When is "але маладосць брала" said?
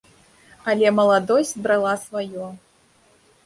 0.73-1.95